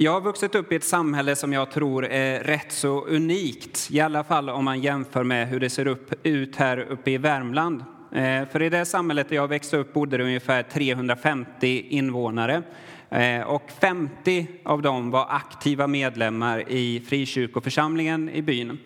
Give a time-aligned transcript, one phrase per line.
[0.00, 4.00] Jag har vuxit upp i ett samhälle som jag tror är rätt så unikt, i
[4.00, 7.84] alla fall om man jämför med hur det ser upp, ut här uppe i Värmland.
[8.12, 12.62] Eh, för i det samhället där jag växte upp bodde det ungefär 350 invånare.
[13.10, 18.78] Eh, och 50 av dem var aktiva medlemmar i frikyrkoförsamlingen i byn.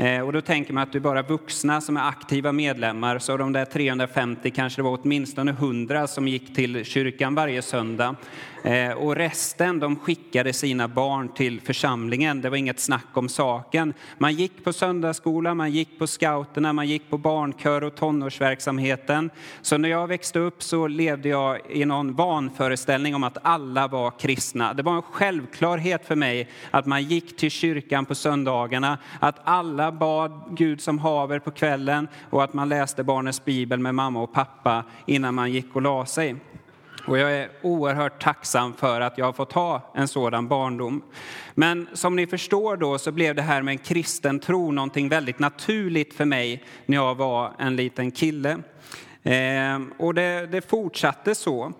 [0.00, 3.36] Eh, och då tänker man att det är bara vuxna som är aktiva medlemmar, så
[3.36, 8.16] de där 350 kanske det var åtminstone 100 som gick till kyrkan varje söndag.
[8.64, 12.40] Eh, och resten de skickade sina barn till församlingen.
[12.40, 13.94] Det var inget snack om saken.
[14.18, 19.30] Man gick på söndagsskola, man gick på scouterna, man gick på barnkör och tonårsverksamheten.
[19.62, 24.10] Så när jag växte upp så levde jag i någon vanföreställning om att alla var
[24.10, 24.74] kristna.
[24.74, 29.89] Det var en självklarhet för mig att man gick till kyrkan på söndagarna, att alla
[29.92, 34.32] bad Gud som haver på kvällen och att man läste barnens bibel med mamma och
[34.32, 36.36] pappa innan man gick och la sig.
[37.06, 41.02] Och jag är oerhört tacksam för att jag har fått ha en sådan barndom.
[41.54, 45.38] Men som ni förstår då så blev det här med en kristen tro någonting väldigt
[45.38, 48.58] naturligt för mig när jag var en liten kille.
[49.22, 51.72] Eh, och det, det fortsatte så.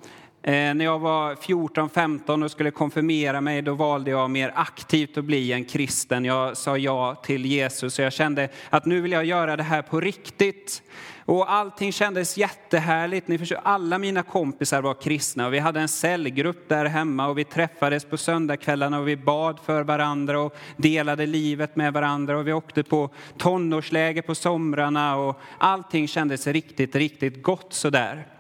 [0.43, 5.25] Eh, när jag var 14-15 och skulle konfirmera mig, då valde jag mer aktivt att
[5.25, 6.25] bli en kristen.
[6.25, 9.83] Jag sa ja till Jesus och jag kände att nu vill jag göra det här
[9.83, 10.83] på riktigt.
[11.25, 13.29] Och allting kändes jättehärligt.
[13.29, 17.39] Ni förstår, alla mina kompisar var kristna och vi hade en cellgrupp där hemma och
[17.39, 22.47] vi träffades på söndagskvällarna och vi bad för varandra och delade livet med varandra och
[22.47, 28.40] vi åkte på tonårsläger på somrarna och allting kändes riktigt, riktigt gott sådär.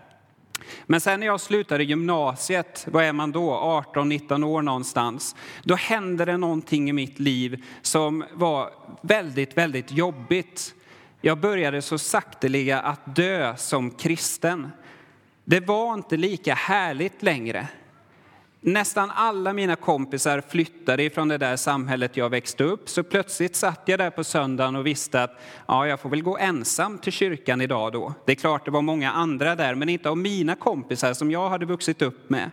[0.86, 3.50] Men sen när jag slutade gymnasiet, vad är man då,
[3.94, 8.70] 18-19 år någonstans, då hände det någonting i mitt liv som var
[9.02, 10.74] väldigt, väldigt jobbigt.
[11.20, 14.68] Jag började så sakteliga att dö som kristen.
[15.44, 17.68] Det var inte lika härligt längre.
[18.62, 23.82] Nästan alla mina kompisar flyttade ifrån det där samhället jag växte upp, så plötsligt satt
[23.84, 27.60] jag där på söndagen och visste att ja, jag får väl gå ensam till kyrkan
[27.60, 28.14] idag då.
[28.26, 31.48] Det är klart det var många andra där, men inte av mina kompisar som jag
[31.48, 32.50] hade vuxit upp med.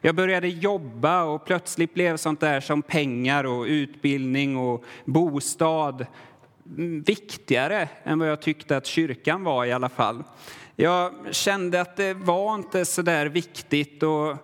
[0.00, 6.06] Jag började jobba och plötsligt blev sånt där som pengar och utbildning och bostad
[7.06, 10.22] viktigare än vad jag tyckte att kyrkan var i alla fall.
[10.76, 14.36] Jag kände att det var inte så där viktigt och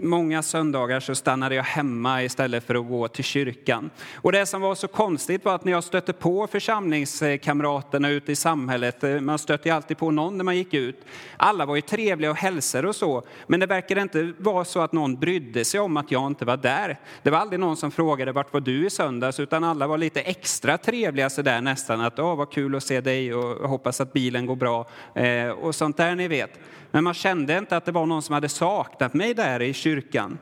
[0.00, 3.90] Många söndagar så stannade jag hemma istället för att gå till kyrkan.
[4.14, 8.36] Och det som var så konstigt var att när jag stötte på församlingskamraterna ute i
[8.36, 11.04] samhället, eh, man stötte ju alltid på någon när man gick ut.
[11.36, 14.92] Alla var ju trevliga och hälsade och så, men det verkade inte vara så att
[14.92, 17.00] någon brydde sig om att jag inte var där.
[17.22, 20.20] Det var aldrig någon som frågade vart var du i söndags, utan alla var lite
[20.20, 22.00] extra trevliga så där nästan.
[22.00, 25.74] Att åh, vad kul att se dig och hoppas att bilen går bra eh, och
[25.74, 26.50] sånt där ni vet.
[26.92, 30.38] Men man kände inte att det var någon som hade saknat mig där i kyrkan.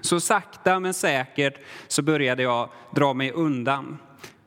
[0.00, 1.54] Så sakta men säkert
[1.88, 3.98] så började jag dra mig undan.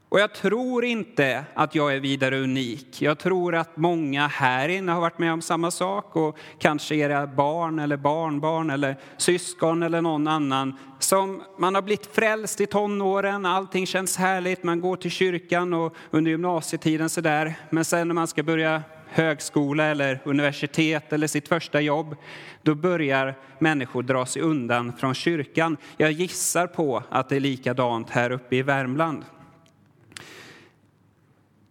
[0.10, 3.02] Och jag tror inte att jag är vidare unik.
[3.02, 7.28] Jag tror att många här inne har varit med om samma sak och kanske era
[7.28, 13.46] barn eller barnbarn eller syskon eller någon annan som man har blivit frälst i tonåren,
[13.46, 17.56] allting känns härligt, man går till kyrkan och under gymnasietiden sådär.
[17.70, 18.84] Men sen när man ska börja
[19.16, 22.16] högskola eller universitet eller sitt första jobb,
[22.62, 25.78] då börjar människor dra sig undan från kyrkan.
[25.98, 29.26] Jag gissar på att det är likadant här uppe i Värmland.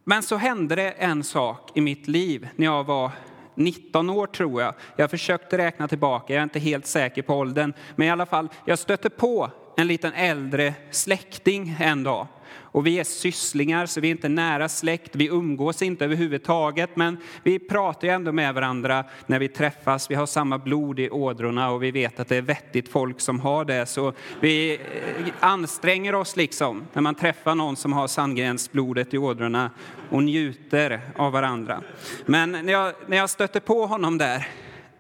[0.05, 3.11] Men så hände det en sak i mitt liv när jag var
[3.55, 4.75] 19 år tror jag.
[4.97, 7.73] Jag försökte räkna tillbaka, jag är inte helt säker på åldern.
[7.97, 12.27] Men i alla fall, jag stötte på en liten äldre släkting en dag.
[12.75, 17.17] Och vi är sysslingar, så vi är inte nära släkt, vi umgås inte överhuvudtaget, men
[17.43, 20.11] vi pratar ju ändå med varandra när vi träffas.
[20.11, 23.41] Vi har samma blod i ådrorna och vi vet att det är vettigt folk som
[23.41, 29.15] har det, så vi eh, anstränger oss liksom när man träffar någon som har Sandgrensblodet
[29.15, 29.71] i ådrorna
[30.11, 31.83] och njuter av varandra.
[32.27, 34.49] Men när jag, när jag stötte på honom där,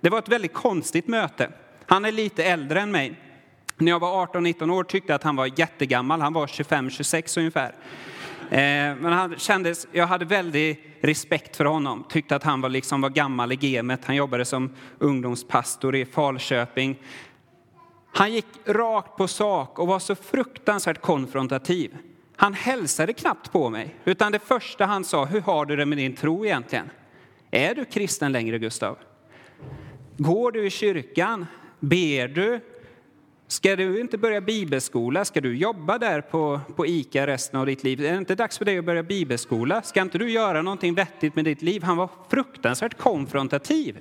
[0.01, 1.51] det var ett väldigt konstigt möte.
[1.87, 3.24] Han är lite äldre än mig.
[3.79, 7.75] När jag var 18-19 år tyckte jag att han var jättegammal, han var 25-26 ungefär.
[8.51, 13.01] Eh, men han kändes, jag hade väldigt respekt för honom, tyckte att han var, liksom,
[13.01, 14.05] var gammal i gemet.
[14.05, 16.99] Han jobbade som ungdomspastor i Falköping.
[18.13, 21.97] Han gick rakt på sak och var så fruktansvärt konfrontativ.
[22.37, 25.99] Han hälsade knappt på mig, utan det första han sa, hur har du det med
[25.99, 26.91] din tro egentligen?
[27.51, 28.99] Är du kristen längre, Gustav?
[30.17, 31.47] Går du i kyrkan?
[31.81, 32.61] Ber du?
[33.49, 35.25] Ska du inte börja bibelskola?
[35.25, 38.05] Ska du jobba där på, på ICA resten av ditt liv?
[38.05, 39.83] Är det inte dags för dig att börja bibelskola?
[39.83, 41.83] Ska inte du göra någonting vettigt med ditt liv?
[41.83, 43.99] Han var fruktansvärt konfrontativ.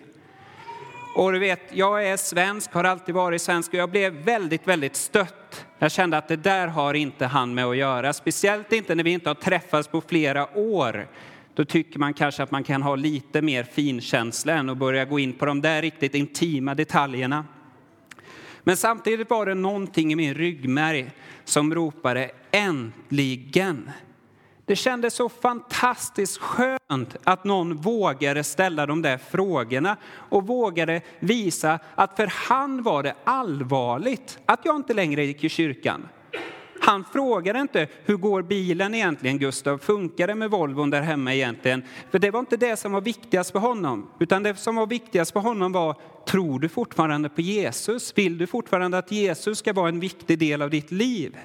[1.15, 4.95] Och du vet, jag är svensk, har alltid varit svensk och jag blev väldigt, väldigt
[4.95, 5.65] stött.
[5.79, 9.11] Jag kände att det där har inte han med att göra, speciellt inte när vi
[9.11, 11.07] inte har träffats på flera år.
[11.53, 15.19] Då tycker man kanske att man kan ha lite mer finkänsla än att börja gå
[15.19, 17.45] in på de där riktigt intima detaljerna.
[18.63, 21.11] Men samtidigt var det någonting i min ryggmärg
[21.43, 23.91] som ropade äntligen.
[24.65, 31.79] Det kändes så fantastiskt skönt att någon vågade ställa de där frågorna och vågade visa
[31.95, 36.07] att för han var det allvarligt att jag inte längre gick i kyrkan.
[36.85, 41.83] Han frågade inte hur går bilen egentligen Gustav, funkar det med Volvon där hemma egentligen?
[42.11, 45.33] För det var inte det som var viktigast för honom, utan det som var viktigast
[45.33, 45.95] för honom var,
[46.27, 48.17] tror du fortfarande på Jesus?
[48.17, 51.37] Vill du fortfarande att Jesus ska vara en viktig del av ditt liv?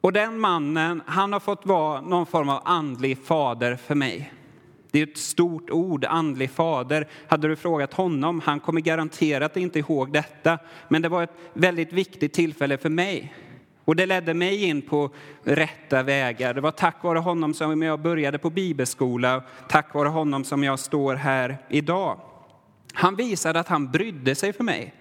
[0.00, 4.32] Och den mannen, han har fått vara någon form av andlig fader för mig.
[4.94, 7.08] Det är ett stort ord, andlig fader.
[7.28, 10.58] Hade du frågat honom, han kommer garanterat inte ihåg detta.
[10.88, 13.34] Men det var ett väldigt viktigt tillfälle för mig.
[13.84, 15.10] Och det ledde mig in på
[15.44, 16.54] rätta vägar.
[16.54, 20.78] Det var tack vare honom som jag började på bibelskola, tack vare honom som jag
[20.78, 22.20] står här idag.
[22.92, 24.94] Han visade att han brydde sig för mig.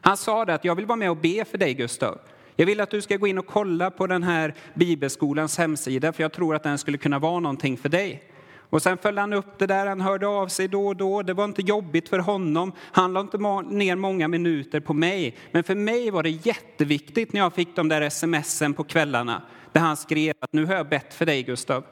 [0.00, 2.18] Han sa det att jag vill vara med och be för dig Gustav.
[2.56, 6.22] Jag vill att du ska gå in och kolla på den här bibelskolans hemsida, för
[6.22, 8.22] jag tror att den skulle kunna vara någonting för dig.
[8.70, 11.22] Och sen följde han upp det där, han hörde av sig då och då.
[11.22, 12.72] Det var inte jobbigt för honom.
[12.92, 13.38] Han la inte
[13.70, 15.36] ner många minuter på mig.
[15.52, 19.42] Men för mig var det jätteviktigt när jag fick de där smsen på kvällarna
[19.72, 21.84] där han skrev att nu har jag bett för dig Gustav.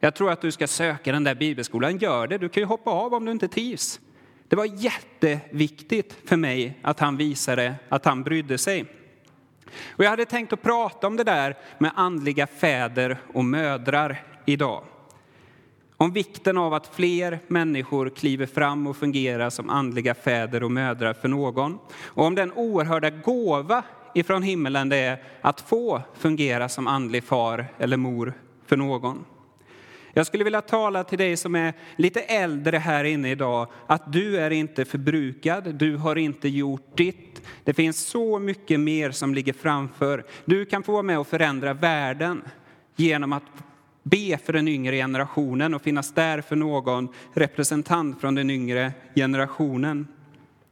[0.00, 1.98] Jag tror att du ska söka den där bibelskolan.
[1.98, 4.00] Gör det, du kan ju hoppa av om du inte trivs.
[4.48, 8.84] Det var jätteviktigt för mig att han visade att han brydde sig.
[9.88, 14.84] Och jag hade tänkt att prata om det där med andliga fäder och mödrar idag.
[15.98, 21.14] Om vikten av att fler människor kliver fram och fungerar som andliga fäder och mödrar
[21.14, 21.78] för någon.
[22.04, 23.82] Och om den oerhörda gåva
[24.14, 28.32] ifrån himmelen det är att få fungera som andlig far eller mor
[28.66, 29.24] för någon.
[30.12, 34.38] Jag skulle vilja tala till dig som är lite äldre här inne idag, att du
[34.38, 37.42] är inte förbrukad, du har inte gjort ditt.
[37.64, 40.24] Det finns så mycket mer som ligger framför.
[40.44, 42.42] Du kan få vara med och förändra världen
[42.96, 43.42] genom att
[44.10, 50.08] be för den yngre generationen och finnas där för någon representant från den yngre generationen.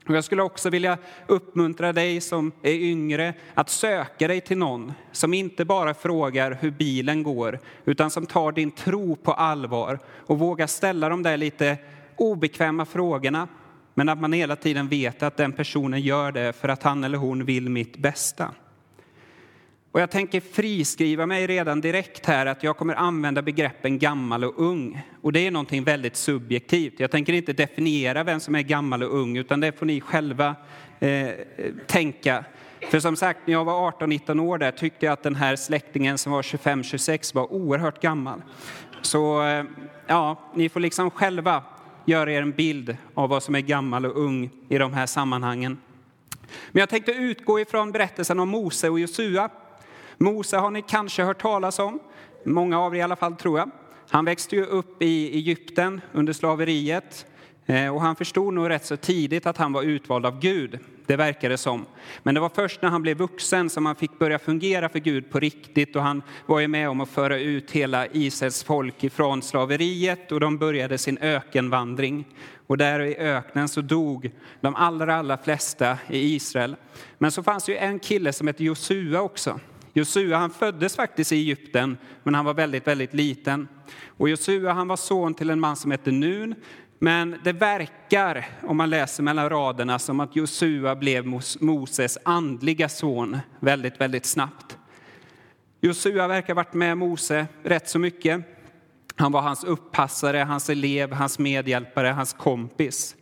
[0.08, 4.92] Och jag skulle också vilja uppmuntra dig som är yngre att söka dig till någon
[5.12, 10.38] som inte bara frågar hur bilen går, utan som tar din tro på allvar och
[10.38, 11.78] vågar ställa de där lite
[12.16, 13.48] obekväma frågorna.
[13.94, 17.18] Men att man hela tiden vet att den personen gör det för att han eller
[17.18, 18.54] hon vill mitt bästa.
[19.94, 24.54] Och jag tänker friskriva mig redan direkt här att jag kommer använda begreppen gammal och
[24.56, 25.02] ung.
[25.22, 27.00] Och det är någonting väldigt subjektivt.
[27.00, 30.56] Jag tänker inte definiera vem som är gammal och ung, utan det får ni själva
[31.00, 31.28] eh,
[31.86, 32.44] tänka.
[32.90, 36.18] För som sagt, när jag var 18-19 år där tyckte jag att den här släktingen
[36.18, 38.42] som var 25-26 var oerhört gammal.
[39.02, 39.64] Så eh,
[40.06, 41.62] ja, ni får liksom själva
[42.04, 45.78] göra er en bild av vad som är gammal och ung i de här sammanhangen.
[46.72, 49.50] Men jag tänkte utgå ifrån berättelsen om Mose och Josua
[50.18, 52.00] Mose har ni kanske hört talas om,
[52.44, 53.70] många av er i alla fall tror jag.
[54.08, 57.26] Han växte ju upp i Egypten under slaveriet
[57.66, 60.78] eh, och han förstod nog rätt så tidigt att han var utvald av Gud.
[61.06, 61.86] Det verkade som.
[62.22, 65.30] Men det var först när han blev vuxen som han fick börja fungera för Gud
[65.30, 69.42] på riktigt och han var ju med om att föra ut hela Israels folk ifrån
[69.42, 72.24] slaveriet och de började sin ökenvandring.
[72.66, 76.76] Och där i öknen så dog de allra, allra flesta i Israel.
[77.18, 79.60] Men så fanns ju en kille som hette Josua också
[79.96, 83.68] Josua han föddes faktiskt i Egypten, men han var väldigt, väldigt liten.
[84.06, 86.54] Och Josua han var son till en man som hette Nun,
[86.98, 91.26] men det verkar, om man läser mellan raderna, som att Josua blev
[91.60, 94.78] Moses andliga son väldigt, väldigt snabbt.
[95.80, 98.40] Josua verkar ha varit med Mose rätt så mycket.
[99.16, 103.16] Han var hans uppassare, hans elev, hans medhjälpare, hans kompis.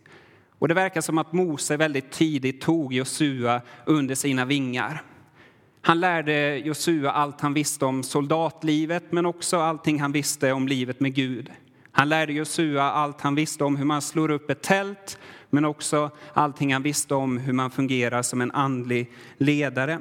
[0.59, 5.03] Och det verkar som att Mose väldigt tidigt tog Josua under sina vingar.
[5.85, 10.99] Han lärde Josua allt han visste om soldatlivet, men också allting han visste om livet
[10.99, 11.51] med Gud.
[11.91, 16.11] Han lärde Josua allt han visste om hur man slår upp ett tält, men också
[16.33, 19.99] allting han visste om hur man fungerar som en andlig ledare.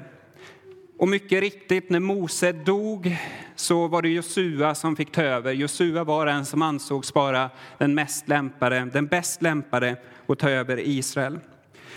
[0.99, 3.17] Och mycket riktigt, när Mose dog
[3.57, 5.53] så var det Josua som fick ta över.
[5.53, 9.97] Josua var den som ansågs vara den mest lämpade, den bäst lämpade
[10.27, 11.41] att ta över Israel.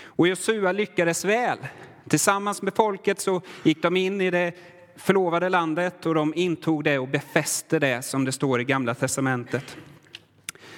[0.04, 1.58] Och Josua lyckades väl.
[2.10, 4.54] Tillsammans med folket så gick de in i det
[4.96, 9.78] förlovade landet och de intog det och befäste det som det står i Gamla testamentet.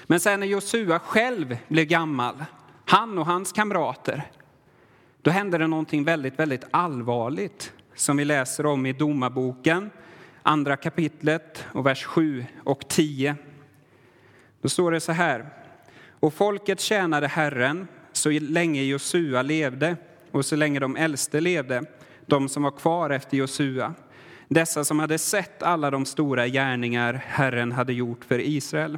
[0.04, 2.46] Men sen när Josua själv blev gammal
[2.86, 4.32] han och hans kamrater,
[5.22, 9.90] då hände det någonting väldigt, väldigt allvarligt som vi läser om i Domarboken,
[10.44, 13.36] andra kapitlet och vers 7 och 10.
[14.62, 15.50] Då står det så här.
[16.20, 19.96] Och folket tjänade Herren så länge Josua levde
[20.38, 21.84] och så länge de äldste levde,
[22.26, 23.94] de som var kvar efter Josua.
[24.48, 28.98] Dessa som hade sett alla de stora gärningar Herren hade gjort för Israel.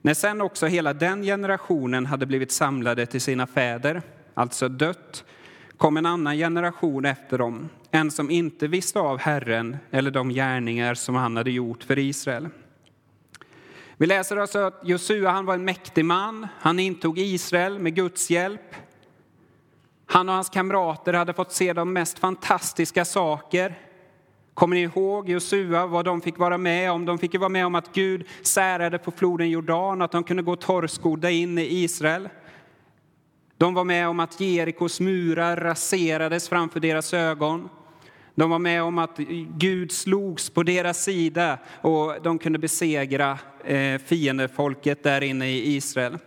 [0.00, 4.02] När sen också hela den generationen hade blivit samlade till sina fäder,
[4.34, 5.24] alltså dött,
[5.76, 10.94] kom en annan generation efter dem, en som inte visste av Herren eller de gärningar
[10.94, 12.48] som han hade gjort för Israel.
[13.96, 16.46] Vi läser alltså att Josua han var en mäktig man.
[16.58, 18.74] Han intog Israel med Guds hjälp.
[20.10, 23.78] Han och hans kamrater hade fått se de mest fantastiska saker.
[24.54, 27.04] Kommer ni ihåg Josua, vad de fick vara med om?
[27.04, 30.56] De fick vara med om att Gud särade på floden Jordan, att de kunde gå
[30.56, 32.28] torrskodda in i Israel.
[33.56, 37.68] De var med om att Jerikos murar raserades framför deras ögon.
[38.34, 39.18] De var med om att
[39.56, 46.18] Gud slogs på deras sida och de kunde besegra eh, fiendefolket där inne i Israel.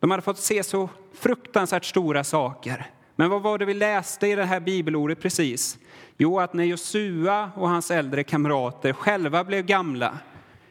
[0.00, 2.86] De hade fått se så fruktansvärt stora saker.
[3.20, 5.78] Men vad var det vi läste i det här bibelordet precis?
[6.16, 10.18] Jo, att när Josua och hans äldre kamrater själva blev gamla,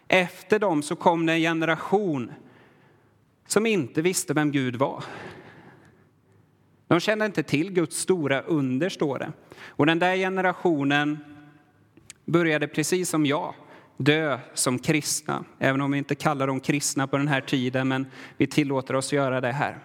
[0.08, 2.32] efter dem så kom det en generation
[3.48, 5.04] som inte visste vem Gud var.
[6.88, 9.32] De kände inte till Guds stora under, står det.
[9.66, 11.18] Och den där generationen
[12.26, 13.54] började precis som jag
[13.98, 18.08] dö som kristna, även om vi inte kallar dem kristna på den här tiden, men
[18.38, 19.78] vi tillåter oss göra det här.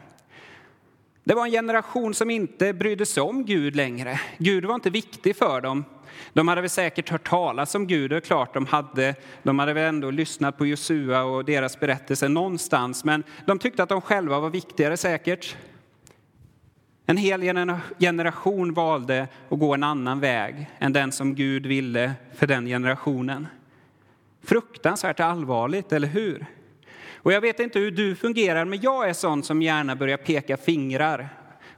[1.24, 4.20] Det var en generation som inte brydde sig om Gud längre.
[4.38, 5.84] Gud var inte viktig för dem.
[6.32, 9.14] De hade väl säkert hört talas om Gud, det är klart de hade.
[9.42, 13.88] De hade väl ändå lyssnat på Josua och deras berättelse någonstans, men de tyckte att
[13.88, 15.56] de själva var viktigare säkert.
[17.06, 17.40] En hel
[17.98, 23.46] generation valde att gå en annan väg än den som Gud ville för den generationen.
[24.42, 26.46] Fruktansvärt allvarligt, eller hur?
[27.22, 30.56] Och jag vet inte hur du fungerar, men jag är sån som gärna börjar peka
[30.56, 31.28] fingrar.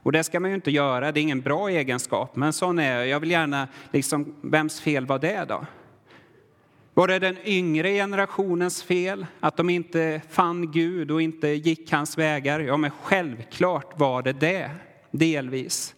[0.03, 2.97] Och det ska man ju inte göra, det är ingen bra egenskap, men sån är
[2.97, 3.07] jag.
[3.07, 5.65] Jag vill gärna, liksom, vems fel var det då?
[6.93, 12.17] Var det den yngre generationens fel att de inte fann Gud och inte gick hans
[12.17, 12.59] vägar?
[12.59, 14.71] Ja, men självklart var det det,
[15.11, 15.95] delvis.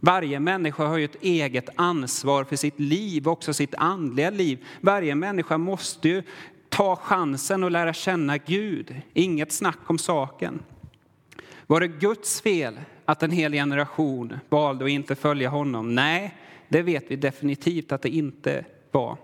[0.00, 4.66] Varje människa har ju ett eget ansvar för sitt liv, också sitt andliga liv.
[4.80, 6.22] Varje människa måste ju
[6.68, 9.00] ta chansen och lära känna Gud.
[9.12, 10.62] Inget snack om saken.
[11.66, 15.94] Var det Guds fel att en hel generation valde att inte följa honom?
[15.94, 16.34] Nej,
[16.68, 19.16] det vet vi definitivt att det inte var.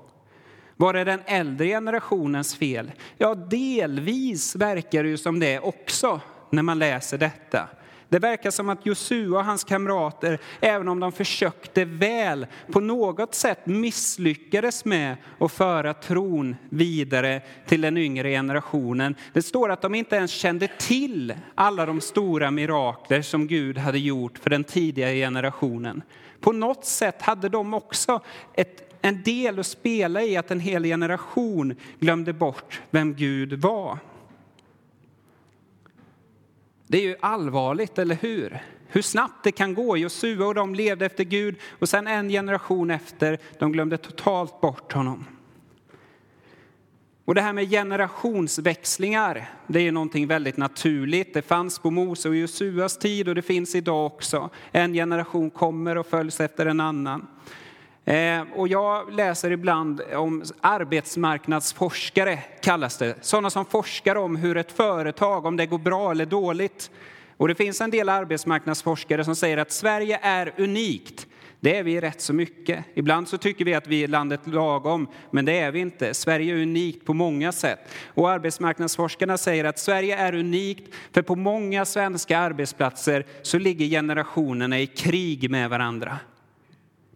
[0.77, 2.93] Var det den äldre generationens fel?
[3.19, 6.21] Ja, delvis verkar det ju som det också
[6.51, 7.69] när man läser detta.
[8.15, 13.35] Det verkar som att Josua och hans kamrater, även om de försökte väl, på något
[13.35, 19.15] sätt misslyckades med att föra tron vidare till den yngre generationen.
[19.33, 23.99] Det står att de inte ens kände till alla de stora mirakler som Gud hade
[23.99, 26.03] gjort för den tidiga generationen.
[26.41, 28.21] På något sätt hade de också
[28.55, 33.99] ett, en del att spela i att en hel generation glömde bort vem Gud var.
[36.95, 38.63] Det är ju allvarligt, eller hur?
[38.87, 39.97] Hur snabbt det kan gå.
[39.97, 44.93] Josua och de levde efter Gud och sen en generation efter, de glömde totalt bort
[44.93, 45.25] honom.
[47.25, 51.35] Och det här med generationsväxlingar, det är någonting väldigt naturligt.
[51.35, 54.51] Det fanns på Mose och Josuas tid och det finns idag också.
[54.73, 57.27] En generation kommer och följs efter en annan.
[58.05, 63.15] Eh, och jag läser ibland om arbetsmarknadsforskare, kallas det.
[63.21, 66.91] Sådana som forskar om hur ett företag, om det går bra eller dåligt.
[67.37, 71.27] Och det finns en del arbetsmarknadsforskare som säger att Sverige är unikt.
[71.61, 72.85] Det är vi rätt så mycket.
[72.95, 76.15] Ibland så tycker vi att vi är landet lagom, men det är vi inte.
[76.15, 77.79] Sverige är unikt på många sätt.
[78.07, 84.81] Och arbetsmarknadsforskarna säger att Sverige är unikt, för på många svenska arbetsplatser så ligger generationerna
[84.81, 86.19] i krig med varandra.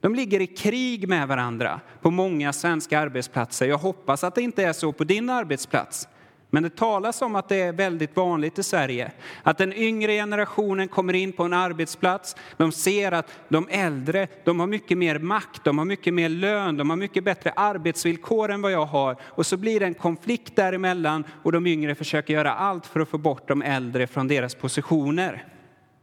[0.00, 3.66] De ligger i krig med varandra på många svenska arbetsplatser.
[3.66, 6.08] Jag hoppas att det inte är så på din arbetsplats.
[6.50, 9.12] Men det talas om att det är väldigt vanligt i Sverige.
[9.42, 12.36] Att den yngre generationen kommer in på en arbetsplats.
[12.56, 16.76] De ser att de äldre de har mycket mer makt, de har mycket mer lön,
[16.76, 19.16] de har mycket bättre arbetsvillkor än vad jag har.
[19.22, 23.08] Och så blir det en konflikt däremellan och de yngre försöker göra allt för att
[23.08, 25.57] få bort de äldre från deras positioner.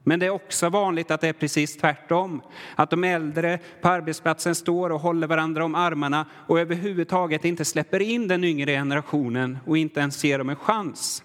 [0.08, 2.42] Men det är också vanligt att det är precis tvärtom.
[2.76, 8.02] Att de äldre på arbetsplatsen står och håller varandra om armarna och överhuvudtaget inte släpper
[8.02, 11.24] in den yngre generationen och inte ens ger dem en chans.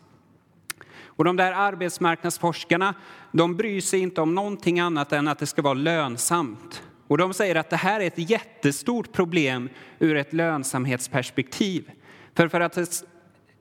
[1.05, 2.95] Och de där arbetsmarknadsforskarna,
[3.33, 6.83] de bryr sig inte om någonting annat än att det ska vara lönsamt.
[7.09, 9.69] Och de säger att det här är ett jättestort problem
[9.99, 11.91] ur ett lönsamhetsperspektiv.
[12.35, 13.05] För för att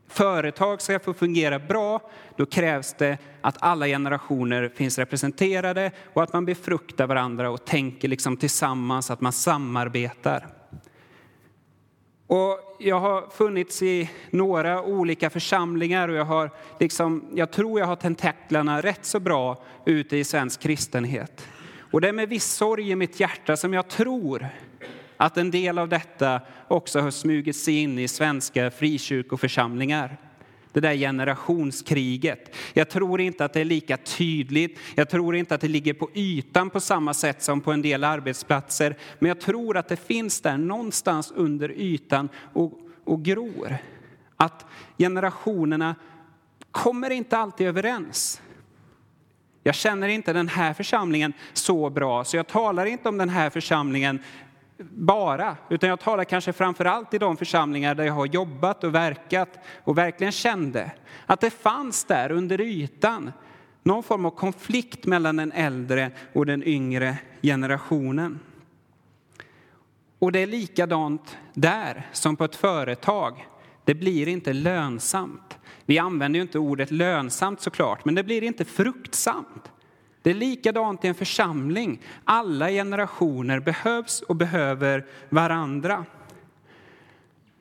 [0.10, 6.34] företag ska få fungera bra, då krävs det att alla generationer finns representerade och att
[6.34, 10.48] man befruktar varandra och tänker liksom tillsammans, att man samarbetar.
[12.28, 17.88] Och jag har funnits i några olika församlingar och jag, har liksom, jag tror jag
[17.88, 21.48] har tentaklarna rätt så bra ute i svensk kristenhet.
[21.92, 24.48] Och det är med viss sorg i mitt hjärta som jag tror
[25.22, 30.18] att en del av detta också har smugit sig in i svenska frikyrkoförsamlingar.
[30.72, 32.56] Det där generationskriget.
[32.74, 34.80] Jag tror inte att det är lika tydligt.
[34.96, 38.04] Jag tror inte att det ligger på ytan på samma sätt som på en del
[38.04, 38.96] arbetsplatser.
[39.20, 43.78] Men jag tror att det finns där någonstans under ytan och, och gror.
[44.38, 44.66] Att
[44.98, 45.96] generationerna
[46.72, 48.42] kommer inte alltid överens.
[49.64, 53.50] Jag känner inte den här församlingen så bra, så jag talar inte om den här
[53.50, 54.20] församlingen
[54.80, 58.96] bara, utan jag talar kanske framför allt i de församlingar där jag har jobbat och
[58.96, 60.92] verkat och verkligen kände
[61.26, 63.32] att det fanns där under ytan
[63.84, 68.40] någon form av konflikt mellan den äldre och den yngre generationen.
[70.20, 73.48] Och det är likadant där som på ett företag.
[73.84, 75.58] Det blir inte lönsamt.
[75.86, 79.72] Vi använder ju inte ordet lönsamt såklart, men det blir inte fruktsamt.
[80.22, 82.02] Det är likadant i en församling.
[82.24, 86.06] Alla generationer behövs och behöver varandra.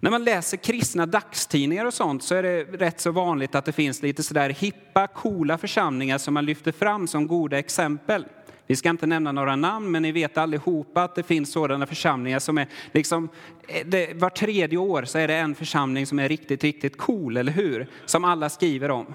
[0.00, 3.72] När man läser kristna dagstidningar och sånt så är det rätt så vanligt att det
[3.72, 8.24] finns lite sådär hippa, coola församlingar som man lyfter fram som goda exempel.
[8.66, 12.38] Vi ska inte nämna några namn, men ni vet allihopa att det finns sådana församlingar
[12.38, 13.28] som är liksom,
[13.68, 17.36] eh, det, var tredje år så är det en församling som är riktigt, riktigt cool,
[17.36, 17.86] eller hur?
[18.06, 19.14] Som alla skriver om.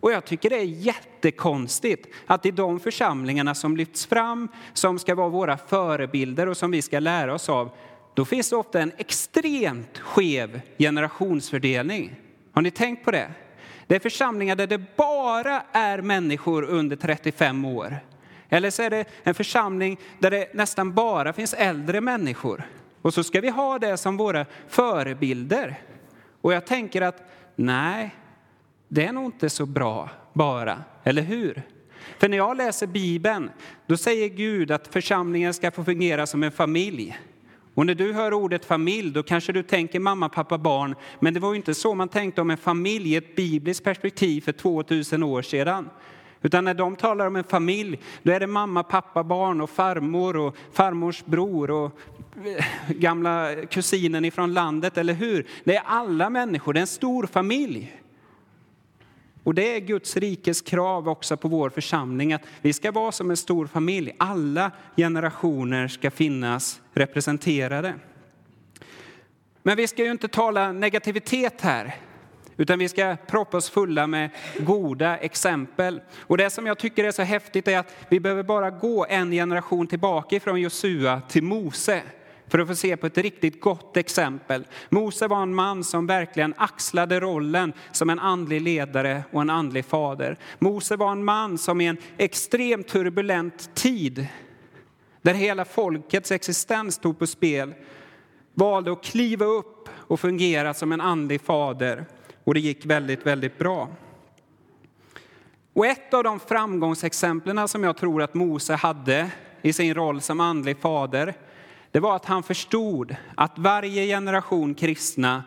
[0.00, 5.14] Och jag tycker det är jättekonstigt att i de församlingarna som lyfts fram, som ska
[5.14, 7.70] vara våra förebilder och som vi ska lära oss av,
[8.14, 12.14] då finns det ofta en extremt skev generationsfördelning.
[12.52, 13.30] Har ni tänkt på det?
[13.86, 17.96] Det är församlingar där det bara är människor under 35 år.
[18.48, 22.68] Eller så är det en församling där det nästan bara finns äldre människor.
[23.02, 25.82] Och så ska vi ha det som våra förebilder.
[26.40, 28.14] Och jag tänker att nej,
[28.92, 31.62] det är nog inte så bra bara, eller hur?
[32.18, 33.50] För när jag läser Bibeln,
[33.86, 37.18] då säger Gud att församlingen ska få fungera som en familj.
[37.74, 40.94] Och när du hör ordet familj, då kanske du tänker mamma, pappa, barn.
[41.20, 44.40] Men det var ju inte så man tänkte om en familj i ett bibliskt perspektiv
[44.40, 45.90] för 2000 år sedan.
[46.42, 50.36] Utan när de talar om en familj, då är det mamma, pappa, barn och farmor
[50.36, 51.98] och farmors bror och
[52.44, 55.46] eh, gamla kusinen ifrån landet, eller hur?
[55.64, 57.99] Det är alla människor, det är en stor familj.
[59.50, 63.30] Och det är Guds rikes krav också på vår församling att vi ska vara som
[63.30, 64.12] en stor familj.
[64.18, 67.94] Alla generationer ska finnas representerade.
[69.62, 71.96] Men vi ska ju inte tala negativitet här,
[72.56, 76.00] utan vi ska proppa oss fulla med goda exempel.
[76.18, 79.30] Och det som jag tycker är så häftigt är att vi behöver bara gå en
[79.30, 82.02] generation tillbaka ifrån Josua till Mose
[82.50, 84.66] för att få se på ett riktigt gott exempel.
[84.88, 89.84] Mose var en man som verkligen axlade rollen som en andlig ledare och en andlig
[89.84, 90.36] fader.
[90.58, 94.26] Mose var en man som i en extremt turbulent tid,
[95.22, 97.74] där hela folkets existens stod på spel,
[98.54, 102.04] valde att kliva upp och fungera som en andlig fader.
[102.44, 103.88] Och det gick väldigt, väldigt bra.
[105.72, 109.30] Och ett av de framgångsexemplen som jag tror att Mose hade
[109.62, 111.34] i sin roll som andlig fader,
[111.90, 115.44] det var att han förstod att varje generation kristna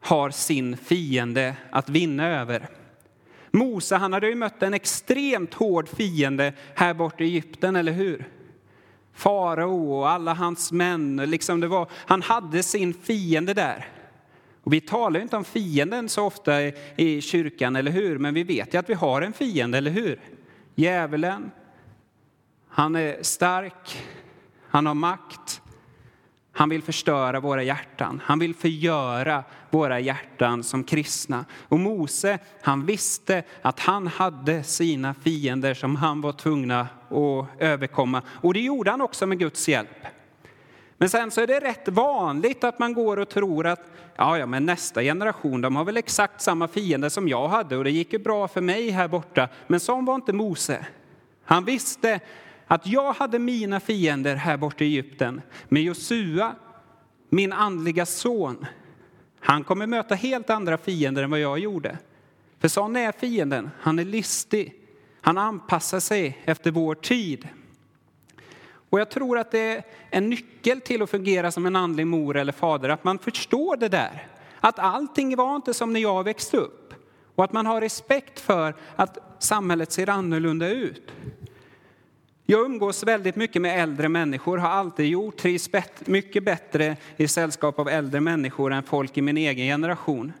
[0.00, 2.68] har sin fiende att vinna över.
[3.50, 8.28] Mose han hade ju mött en extremt hård fiende här borta i Egypten, eller hur?
[9.12, 13.88] Farao och alla hans män, liksom det var, han hade sin fiende där.
[14.62, 16.62] Och vi talar inte om fienden så ofta
[16.96, 18.18] i kyrkan, eller hur?
[18.18, 20.20] Men vi vet ju att vi har en fiende, eller hur?
[20.74, 21.50] Djävulen.
[22.68, 24.02] Han är stark,
[24.68, 25.62] han har makt,
[26.54, 28.20] han vill förstöra våra hjärtan.
[28.24, 31.44] Han vill förgöra våra hjärtan som kristna.
[31.68, 38.22] Och Mose, han visste att han hade sina fiender som han var tvungna att överkomma.
[38.28, 40.06] Och det gjorde han också med Guds hjälp.
[40.98, 44.46] Men sen så är det rätt vanligt att man går och tror att ja, ja,
[44.46, 48.12] men nästa generation, de har väl exakt samma fiender som jag hade och det gick
[48.12, 49.48] ju bra för mig här borta.
[49.66, 50.86] Men sån var inte Mose.
[51.44, 52.20] Han visste
[52.66, 55.40] att jag hade mina fiender här borta i Egypten.
[55.68, 56.54] Men Josua,
[57.28, 58.66] min andliga son,
[59.40, 61.98] han kommer möta helt andra fiender än vad jag gjorde.
[62.58, 63.70] För sån är fienden.
[63.80, 64.74] Han är listig.
[65.20, 67.48] Han anpassar sig efter vår tid.
[68.90, 72.36] Och jag tror att det är en nyckel till att fungera som en andlig mor
[72.36, 74.28] eller fader, att man förstår det där.
[74.60, 76.94] Att allting var inte som när jag växte upp.
[77.34, 81.12] Och att man har respekt för att samhället ser annorlunda ut.
[82.46, 85.70] Jag umgås väldigt mycket med äldre människor, har alltid gjort, trivs
[86.04, 90.32] mycket bättre i sällskap av äldre människor än folk i min egen generation.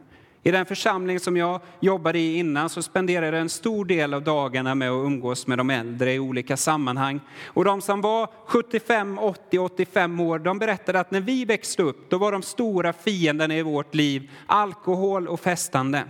[0.42, 4.22] I den församling som jag jobbade i innan så spenderade jag en stor del av
[4.22, 7.20] dagarna med att umgås med de äldre i olika sammanhang.
[7.44, 12.10] Och de som var 75, 80, 85 år, de berättade att när vi växte upp,
[12.10, 16.04] då var de stora fienderna i vårt liv alkohol och festande.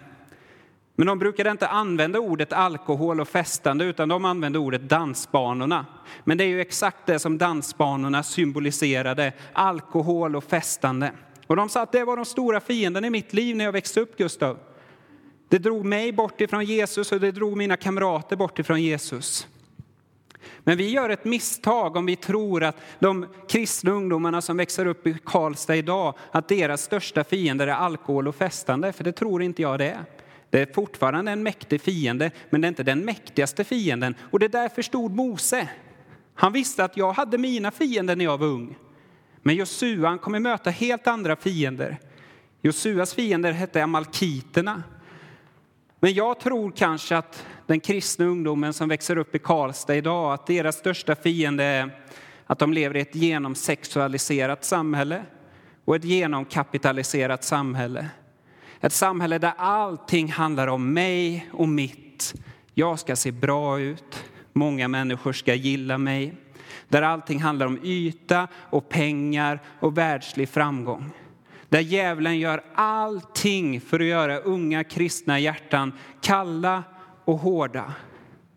[0.97, 5.87] Men de brukade inte använda ordet alkohol och festande, utan de använde ordet dansbanorna.
[6.25, 11.13] Men det är ju exakt det som dansbanorna symboliserade, alkohol och festande.
[11.47, 14.01] Och de sa att det var de stora fienderna i mitt liv när jag växte
[14.01, 14.59] upp, Gustav.
[15.49, 19.47] Det drog mig bort ifrån Jesus och det drog mina kamrater bort ifrån Jesus.
[20.59, 25.07] Men vi gör ett misstag om vi tror att de kristna ungdomarna som växer upp
[25.07, 29.63] i Karlstad idag, att deras största fiender är alkohol och festande, för det tror inte
[29.63, 30.05] jag det är.
[30.55, 34.14] Det är fortfarande en mäktig fiende, men det är inte den mäktigaste fienden.
[34.31, 35.69] Och det där förstod Mose.
[36.35, 38.77] Han visste att jag hade mina fiender när jag var ung.
[39.43, 41.99] Men Josua han kommer möta helt andra fiender.
[42.62, 44.83] Josuas fiender hette amalkiterna.
[46.01, 50.47] Men jag tror kanske att den kristna ungdomen som växer upp i Karlstad idag, att
[50.47, 52.05] deras största fiende är
[52.47, 55.23] att de lever i ett genomsexualiserat samhälle
[55.85, 58.09] och ett genomkapitaliserat samhälle.
[58.85, 62.35] Ett samhälle där allting handlar om mig och mitt.
[62.75, 66.35] Jag ska se bra ut, många människor ska gilla mig
[66.88, 71.11] där allting handlar om yta och pengar och världslig framgång.
[71.68, 76.83] Där djävulen gör allting för att göra unga kristna hjärtan kalla
[77.25, 77.92] och hårda.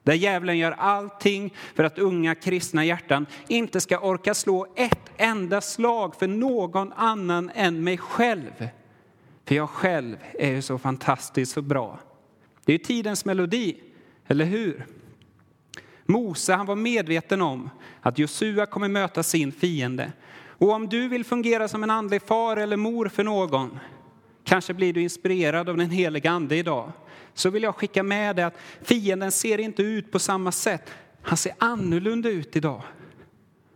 [0.04, 5.62] Där djävulen gör allting för att unga kristna hjärtan inte ska orka slå ett enda
[5.62, 8.70] slag för någon annan än mig själv.
[9.48, 12.00] För jag själv är ju så fantastiskt så bra.
[12.66, 13.78] Det är ju tidens melodi,
[14.28, 14.86] eller hur?
[16.06, 17.70] Mose han var medveten om
[18.02, 20.12] att Josua kommer möta sin fiende.
[20.48, 23.80] Och om du vill fungera som en andlig far eller mor för någon,
[24.44, 26.92] kanske blir du inspirerad av den heliga ande idag,
[27.34, 30.92] så vill jag skicka med dig att fienden ser inte ut på samma sätt.
[31.22, 32.82] Han ser annorlunda ut idag.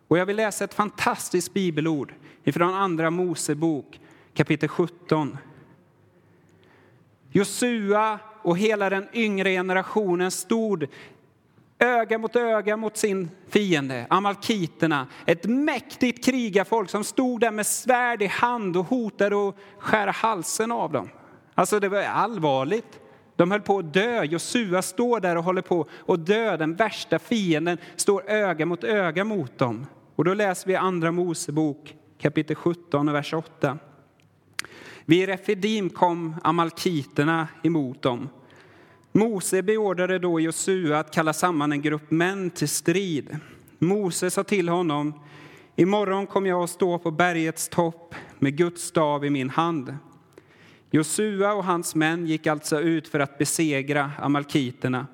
[0.08, 4.00] Och jag vill läsa ett fantastiskt bibelord ifrån andra Mosebok
[4.34, 5.38] kapitel 17.
[7.32, 10.88] Josua och hela den yngre generationen stod
[11.80, 15.08] öga mot öga mot sin fiende, amalkiterna.
[15.26, 20.72] Ett mäktigt krigarfolk som stod där med svärd i hand och hotade att skära halsen
[20.72, 21.10] av dem.
[21.56, 23.00] Alltså det var allvarligt.
[23.36, 24.24] De höll på att dö.
[24.24, 26.58] Josua står där och håller på att dö.
[26.58, 29.86] Den värsta fienden står öga mot öga mot dem.
[30.16, 33.78] Och då läser vi Andra Mosebok kapitel 17 och vers 8.
[35.06, 38.30] Vid Refidim kom amalkiterna emot dem
[39.14, 43.38] Mose beordrade då Josua att kalla samman en grupp män till strid.
[43.80, 45.14] Mose sa till honom,
[45.76, 49.96] imorgon kommer jag att stå på bergets topp med Guds stav i min hand.
[50.92, 55.08] Josua och hans män gick alltså ut för att besegra amalkiterna.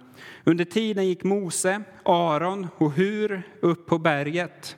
[0.43, 4.77] Under tiden gick Mose, Aron och Hur upp på berget.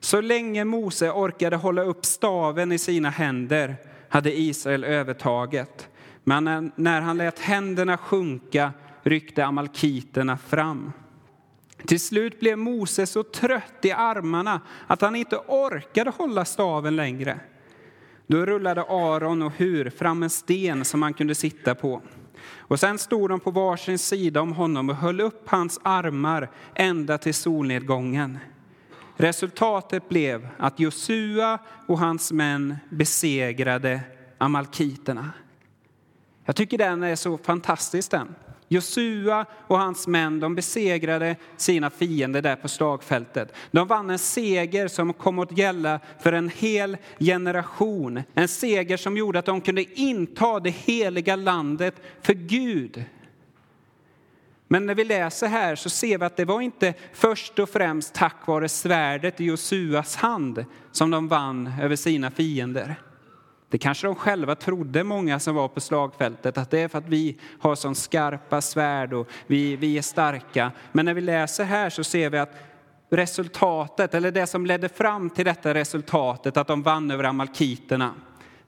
[0.00, 3.76] Så länge Mose orkade hålla upp staven i sina händer
[4.08, 5.88] hade Israel övertaget.
[6.24, 10.92] Men när han lät händerna sjunka ryckte amalkiterna fram.
[11.86, 17.40] Till slut blev Mose så trött i armarna att han inte orkade hålla staven längre.
[18.26, 22.02] Då rullade Aron och Hur fram en sten som han kunde sitta på.
[22.58, 27.18] Och sen stod de på varsin sida om honom och höll upp hans armar ända
[27.18, 28.38] till solnedgången.
[29.16, 34.00] Resultatet blev att Josua och hans män besegrade
[34.38, 35.30] amalkiterna.
[36.44, 38.34] Jag tycker den är så fantastisk den.
[38.68, 43.52] Josua och hans män de besegrade sina fiender där på slagfältet.
[43.70, 48.22] De vann en seger som kom att gälla för en hel generation.
[48.34, 53.04] En seger som gjorde att de kunde inta det heliga landet för Gud.
[54.68, 58.14] Men när vi läser här så ser vi att det var inte först och främst
[58.14, 62.96] tack vare svärdet i Josuas hand som de vann över sina fiender.
[63.70, 67.08] Det kanske de själva trodde, många som var på slagfältet, att det är för att
[67.08, 70.72] vi har så skarpa svärd och vi, vi är starka.
[70.92, 72.54] Men när vi läser här så ser vi att
[73.10, 78.14] resultatet, eller det som ledde fram till detta resultatet, att de vann över amalkiterna,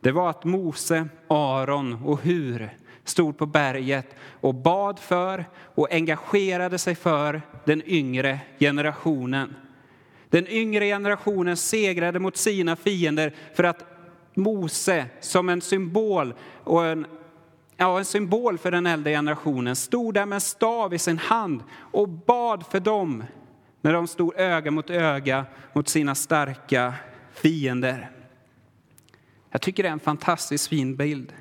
[0.00, 2.70] det var att Mose, Aron och Hur
[3.08, 4.06] stod på berget
[4.40, 5.44] och bad för
[5.74, 9.54] och engagerade sig för den yngre generationen.
[10.30, 13.84] Den yngre generationen segrade mot sina fiender för att
[14.34, 17.06] Mose som en symbol och en,
[17.76, 21.62] ja, en symbol för den äldre generationen stod där med en stav i sin hand
[21.72, 23.24] och bad för dem
[23.80, 26.94] när de stod öga mot öga mot sina starka
[27.32, 28.10] fiender.
[29.50, 31.32] Jag tycker det är en fantastiskt fin bild.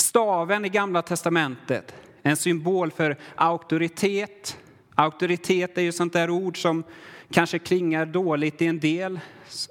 [0.00, 4.58] Staven i Gamla testamentet, en symbol för auktoritet.
[4.94, 6.84] Auktoritet är ju sånt där ord som
[7.30, 9.20] kanske klingar dåligt i en del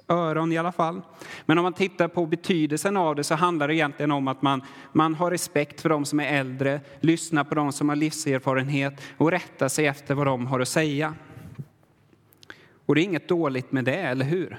[0.08, 1.00] öron i alla fall.
[1.46, 4.62] Men om man tittar på betydelsen av det så handlar det egentligen om att man,
[4.92, 9.30] man har respekt för de som är äldre, lyssnar på de som har livserfarenhet och
[9.30, 11.14] rättar sig efter vad de har att säga.
[12.86, 14.58] Och det är inget dåligt med det, eller hur?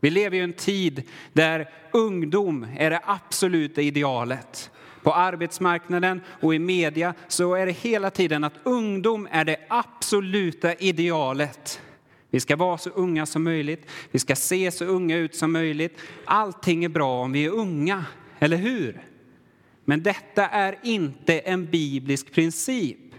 [0.00, 1.02] Vi lever i en tid
[1.32, 4.70] där ungdom är det absoluta idealet.
[5.02, 10.74] På arbetsmarknaden och i media så är det hela tiden att ungdom är det absoluta
[10.74, 11.80] idealet.
[12.30, 15.98] Vi ska vara så unga som möjligt, vi ska se så unga ut som möjligt.
[16.24, 18.04] Allting är bra om vi är unga,
[18.38, 19.02] eller hur?
[19.84, 23.11] Men detta är inte en biblisk princip.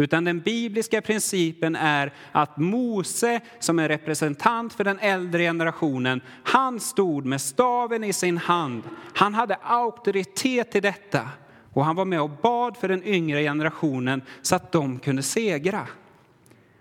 [0.00, 6.80] Utan den bibliska principen är att Mose, som är representant för den äldre generationen, han
[6.80, 8.82] stod med staven i sin hand.
[9.14, 11.28] Han hade auktoritet i detta
[11.72, 15.86] och han var med och bad för den yngre generationen så att de kunde segra.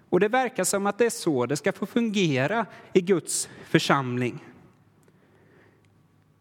[0.09, 4.46] Och det verkar som att det är så det ska få fungera i Guds församling.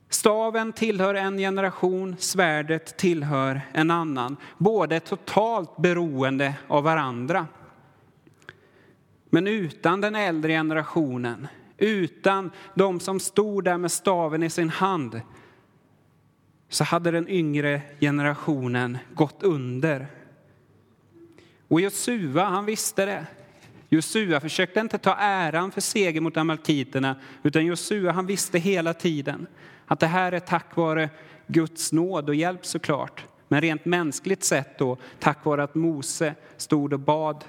[0.09, 4.37] Staven tillhör en generation, svärdet tillhör en annan.
[4.59, 7.47] Båda är totalt beroende av varandra.
[9.31, 15.21] Men utan den äldre generationen, utan de som stod där med staven i sin hand,
[16.69, 20.07] så hade den yngre generationen gått under.
[21.69, 23.27] Och Josua, han visste det.
[23.89, 29.47] Josua försökte inte ta äran för seger mot amalkiterna, utan Josua han visste hela tiden
[29.87, 31.11] att det här är tack vare
[31.47, 33.25] Guds nåd och hjälp såklart.
[33.49, 37.45] Men rent mänskligt sett då, tack vare att Mose stod och bad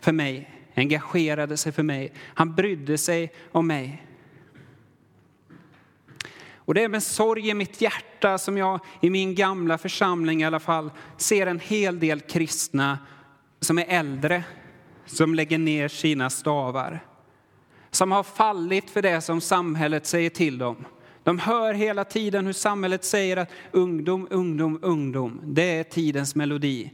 [0.00, 2.12] för mig, engagerade sig för mig.
[2.34, 4.04] Han brydde sig om mig.
[6.54, 10.44] Och det är med sorg i mitt hjärta som jag i min gamla församling i
[10.44, 12.98] alla fall ser en hel del kristna
[13.60, 14.44] som är äldre,
[15.06, 17.04] som lägger ner sina stavar.
[17.90, 20.84] Som har fallit för det som samhället säger till dem.
[21.28, 26.92] De hör hela tiden hur samhället säger att ungdom, ungdom, ungdom, det är tidens melodi.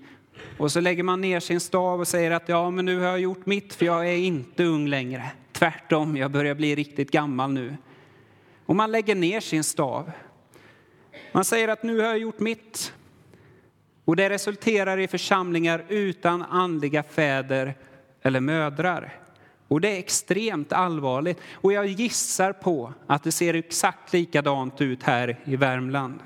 [0.59, 3.21] Och så lägger man ner sin stav och säger att ja, men nu har jag
[3.21, 5.31] gjort mitt för jag är inte ung längre.
[5.53, 7.77] Tvärtom, jag börjar bli riktigt gammal nu.
[8.67, 10.11] Och man lägger ner sin stav.
[11.33, 12.93] Man säger att nu har jag gjort mitt.
[14.05, 17.75] Och det resulterar i församlingar utan andliga fäder
[18.23, 19.24] eller mödrar.
[19.69, 21.41] Och det är extremt allvarligt.
[21.53, 26.21] Och jag gissar på att det ser exakt likadant ut här i Värmland.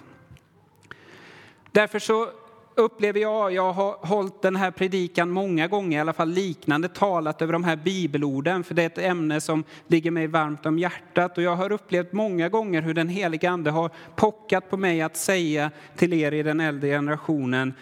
[1.73, 2.29] Därför så
[2.75, 7.43] upplever jag, jag har hållit den här predikan många gånger, i alla fall liknande, talat
[7.43, 11.39] över de här bibelorden, för det är ett ämne som ligger mig varmt om hjärtat.
[11.39, 15.17] Och jag har upplevt många gånger hur den helige Ande har pockat på mig att
[15.17, 17.75] säga till er i den äldre generationen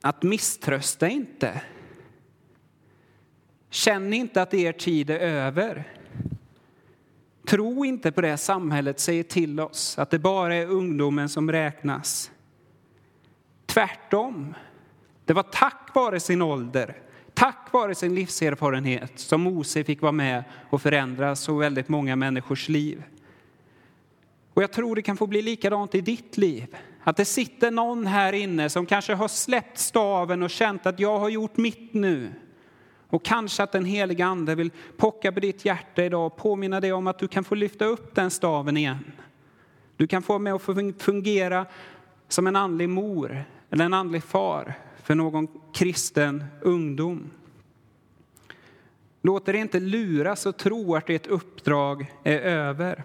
[0.00, 1.60] att misströsta inte.
[3.74, 5.84] Känn inte att er tid är över.
[7.46, 12.30] Tro inte på det samhället säger till oss, att det bara är ungdomen som räknas.
[13.66, 14.54] Tvärtom.
[15.24, 16.96] Det var tack vare sin ålder,
[17.34, 22.68] tack vare sin livserfarenhet som Mose fick vara med och förändra så väldigt många människors
[22.68, 23.02] liv.
[24.54, 26.76] Och jag tror det kan få bli likadant i ditt liv.
[27.02, 31.18] Att det sitter någon här inne som kanske har släppt staven och känt att jag
[31.18, 32.32] har gjort mitt nu.
[33.14, 36.92] Och kanske att den heliga Ande vill pocka på ditt hjärta idag och påminna dig
[36.92, 39.12] om att du kan få lyfta upp den staven igen.
[39.96, 40.62] Du kan få med att
[40.98, 41.66] fungera
[42.28, 47.30] som en andlig mor eller en andlig far för någon kristen ungdom.
[49.22, 53.04] Låt dig inte luras och tro att ditt uppdrag är över.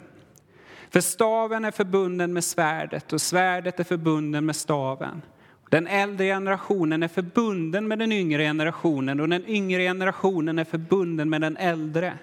[0.90, 5.22] För staven är förbunden med svärdet och svärdet är förbunden med staven.
[5.70, 11.30] Den äldre generationen är förbunden med den yngre generationen och den yngre generationen är förbunden
[11.30, 12.18] med den äldre.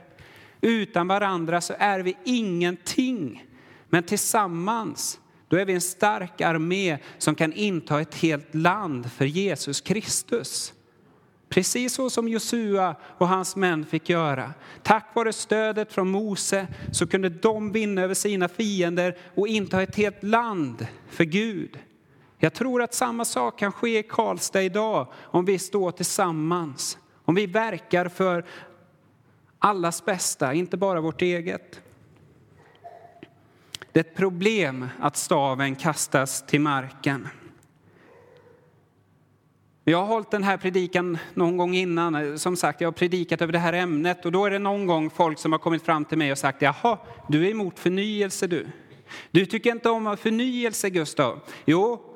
[0.61, 3.45] Utan varandra så är vi ingenting.
[3.89, 9.25] Men tillsammans då är vi en stark armé som kan inta ett helt land för
[9.25, 10.73] Jesus Kristus.
[11.49, 14.55] Precis så som Josua och hans män fick göra.
[14.83, 19.97] Tack vare stödet från Mose så kunde de vinna över sina fiender och inta ett
[19.97, 21.79] helt land för Gud.
[22.39, 27.35] Jag tror att samma sak kan ske i Karlstad idag om vi står tillsammans, om
[27.35, 28.45] vi verkar för
[29.59, 31.81] allas bästa, inte bara vårt eget.
[33.93, 37.29] Det är ett problem att staven kastas till marken.
[39.85, 42.39] Jag har hållit den här predikan någon gång innan.
[42.39, 45.11] Som sagt, jag har predikat över det här ämnet och då är det någon gång
[45.11, 48.67] folk som har kommit fram till mig och sagt jaha, du är emot förnyelse du.
[49.31, 51.41] Du tycker inte om förnyelse Gustav.
[51.65, 52.16] Jo,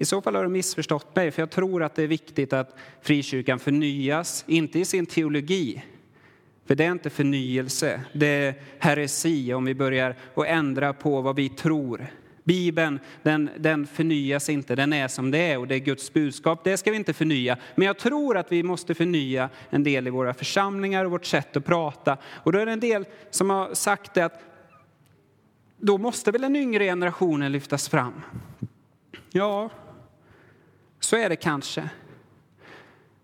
[0.00, 2.76] i så fall har du missförstått mig, för jag tror att det är viktigt att
[3.02, 5.82] frikyrkan förnyas, inte i sin teologi,
[6.66, 11.36] för det är inte förnyelse, det är heresi om vi börjar att ändra på vad
[11.36, 12.06] vi tror.
[12.44, 16.64] Bibeln den, den förnyas inte, den är som det är och det är Guds budskap.
[16.64, 17.58] Det ska vi inte förnya.
[17.74, 21.56] Men jag tror att vi måste förnya en del i våra församlingar och vårt sätt
[21.56, 22.16] att prata.
[22.24, 24.40] Och då är det en del som har sagt det att
[25.76, 28.22] då måste väl den yngre generationen lyftas fram.
[29.32, 29.70] Ja,
[31.10, 31.88] så är det kanske.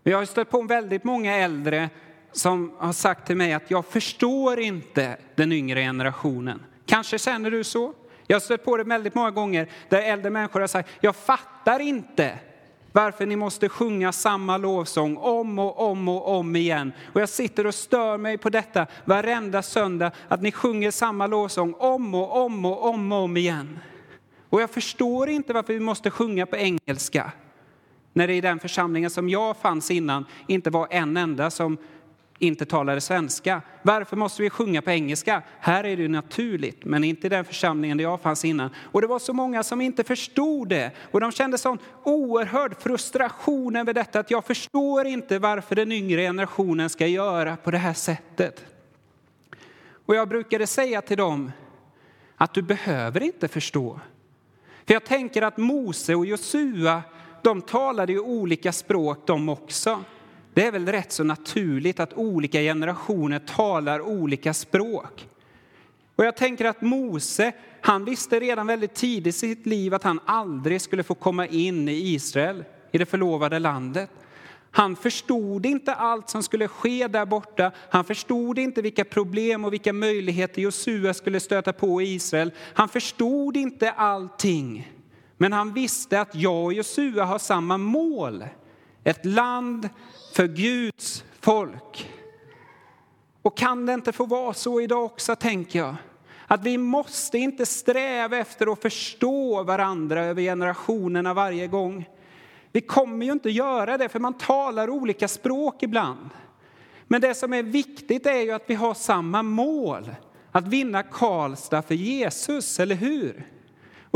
[0.03, 1.91] Jag har stött på väldigt många äldre
[2.33, 6.63] som har sagt till mig att jag förstår inte den yngre generationen.
[6.87, 7.95] Kanske känner du så?
[8.27, 11.81] Jag har stött på det väldigt många gånger där äldre människor har sagt, jag fattar
[11.81, 12.39] inte
[12.93, 16.93] varför ni måste sjunga samma lovsång om och om och om igen.
[17.13, 21.75] Och jag sitter och stör mig på detta varenda söndag, att ni sjunger samma lovsång
[21.79, 23.79] om och om och om och om igen.
[24.51, 27.33] Och jag förstår inte varför vi måste sjunga på engelska.
[28.17, 31.79] När det i den församlingen som jag fanns innan inte var en enda som
[32.39, 33.63] inte talade svenska.
[33.83, 35.43] Varför måste vi sjunga på engelska?
[35.59, 38.71] Här är det naturligt, men inte i den församlingen där jag fanns innan.
[38.77, 40.91] Och det var så många som inte förstod det.
[41.11, 46.21] Och de kände sån oerhörd frustration över detta, att jag förstår inte varför den yngre
[46.21, 48.65] generationen ska göra på det här sättet.
[50.07, 51.53] Och jag brukade säga till dem
[52.37, 54.01] att du behöver inte förstå.
[54.87, 57.03] För jag tänker att Mose och Josua,
[57.47, 60.05] de talade ju olika språk de också.
[60.55, 65.29] Det är väl rätt så naturligt att olika generationer talar olika språk.
[66.17, 70.21] Och jag tänker att Mose, han visste redan väldigt tidigt i sitt liv att han
[70.25, 74.11] aldrig skulle få komma in i Israel, i det förlovade landet.
[74.71, 77.73] Han förstod inte allt som skulle ske där borta.
[77.91, 82.53] Han förstod inte vilka problem och vilka möjligheter Josua skulle stöta på i Israel.
[82.75, 84.96] Han förstod inte allting.
[85.37, 88.45] Men han visste att jag och Josua har samma mål.
[89.05, 89.89] Ett land
[90.35, 92.11] för Guds folk.
[93.43, 95.95] Och kan det inte få vara så idag också, tänker jag?
[96.47, 102.09] Att vi måste inte sträva efter att förstå varandra över generationerna varje gång.
[102.73, 106.31] Vi kommer ju inte göra det, för man talar olika språk ibland.
[107.07, 110.15] Men det som är viktigt är ju att vi har samma mål,
[110.53, 113.47] att vinna Karlstad för Jesus, eller hur?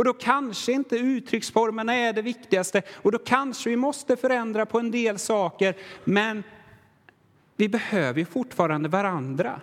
[0.00, 4.78] Och då kanske inte uttrycksformerna är det viktigaste och då kanske vi måste förändra på
[4.78, 5.76] en del saker.
[6.04, 6.42] Men
[7.56, 9.60] vi behöver ju fortfarande varandra.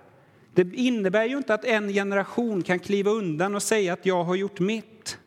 [0.53, 4.35] Det innebär ju inte att en generation kan kliva undan och säga att jag har
[4.35, 5.17] gjort mitt.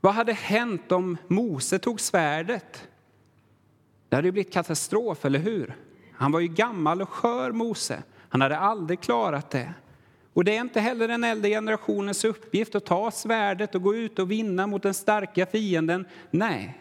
[0.00, 2.88] Vad hade hänt om Mose tog svärdet?
[4.08, 5.76] Det hade blivit katastrof, eller hur?
[6.12, 8.02] Han var ju gammal och skör, Mose.
[8.28, 9.74] Han hade aldrig klarat det.
[10.34, 14.18] Och det är inte heller den äldre generationens uppgift att ta svärdet och gå ut
[14.18, 16.06] och vinna mot den starka fienden.
[16.30, 16.78] Nej,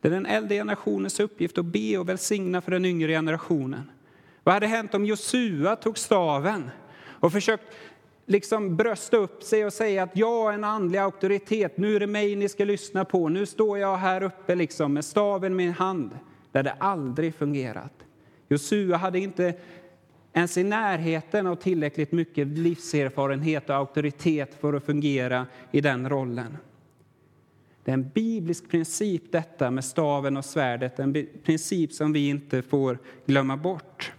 [0.00, 3.90] det är den äldre generationens uppgift att be och välsigna för den yngre generationen.
[4.44, 6.70] Vad hade hänt om Josua tog staven
[7.06, 7.64] och försökt
[8.26, 12.06] liksom brösta upp sig och säga att jag är en andlig auktoritet, nu är det
[12.06, 15.72] mig ni ska lyssna på, nu står jag här uppe liksom med staven i min
[15.72, 16.10] hand.
[16.52, 17.92] Det hade aldrig fungerat.
[18.48, 19.54] Josua hade inte
[20.32, 26.56] ens i närheten av tillräckligt mycket livserfarenhet och auktoritet för att fungera i den rollen.
[27.84, 32.62] Det är en biblisk princip detta med staven och svärdet, en princip som vi inte
[32.62, 34.12] får glömma bort.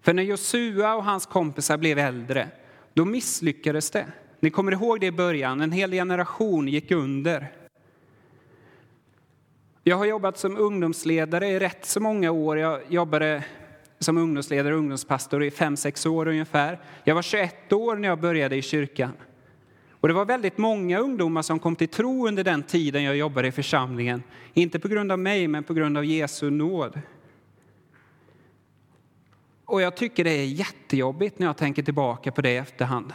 [0.00, 2.48] För när Josua och hans kompisar blev äldre,
[2.94, 4.06] då misslyckades det.
[4.40, 7.52] Ni kommer ihåg det i början, en hel generation gick under.
[9.84, 12.58] Jag har jobbat som ungdomsledare i rätt så många år.
[12.58, 13.44] Jag jobbade
[14.02, 16.80] som ungdomsledare och ungdomspastor i fem sex år ungefär.
[17.04, 19.12] Jag var 21 år när jag började i kyrkan.
[19.90, 23.48] Och det var väldigt många ungdomar som kom till tro under den tiden jag jobbade
[23.48, 24.22] i församlingen.
[24.54, 27.00] Inte på grund av mig, men på grund av Jesu nåd.
[29.64, 33.12] Och jag tycker det är jättejobbigt när jag tänker tillbaka på det i efterhand.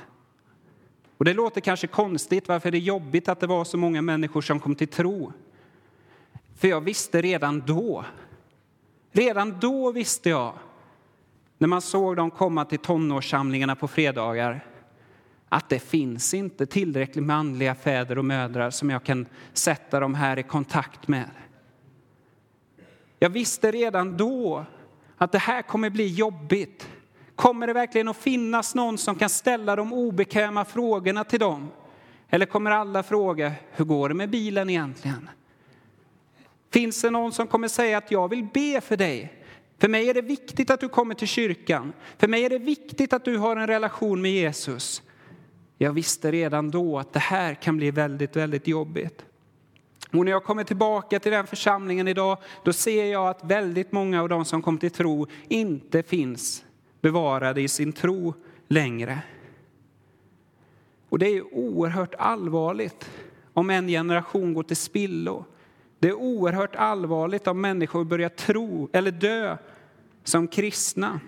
[1.17, 4.41] Och det låter kanske konstigt, varför är det jobbigt att det var så många människor
[4.41, 5.33] som kom till tro?
[6.55, 8.05] För jag visste redan då,
[9.11, 10.53] redan då visste jag
[11.58, 14.66] när man såg dem komma till tonårssamlingarna på fredagar
[15.49, 20.39] att det finns inte tillräckligt manliga fäder och mödrar som jag kan sätta dem här
[20.39, 21.30] i kontakt med.
[23.20, 24.66] Jag visste redan då
[25.18, 26.89] att det här kommer bli jobbigt.
[27.36, 31.70] Kommer det verkligen att finnas någon som kan ställa de obekväma frågorna till dem?
[32.30, 35.30] Eller kommer alla fråga, hur går det med bilen egentligen?
[36.70, 39.36] Finns det någon som kommer säga att jag vill be för dig?
[39.80, 41.93] För mig är det viktigt att du kommer till kyrkan.
[42.17, 45.01] För mig är det viktigt att du har en relation med Jesus.
[45.78, 49.25] Jag visste redan då att det här kan bli väldigt, väldigt jobbigt.
[50.11, 54.21] Och när jag kommer tillbaka till den församlingen idag, då ser jag att väldigt många
[54.21, 56.63] av de som kom till tro inte finns
[57.01, 58.34] bevarade i sin tro
[58.67, 59.19] längre.
[61.09, 63.09] Och det är oerhört allvarligt
[63.53, 65.45] om en generation går till spillo.
[65.99, 69.57] Det är oerhört allvarligt om människor börjar tro eller dö
[70.23, 71.19] som kristna.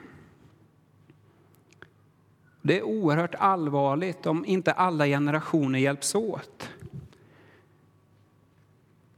[2.62, 6.70] Det är oerhört allvarligt om inte alla generationer hjälps åt.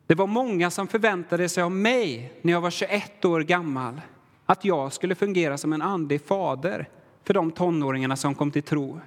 [0.07, 4.01] Det var många som förväntade sig av mig när jag var 21 år gammal
[4.45, 6.89] att jag skulle fungera som en andlig fader
[7.23, 8.99] för de tonåringarna som kom till tro.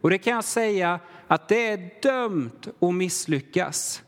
[0.00, 4.02] Och det kan jag säga att det är dömt att misslyckas.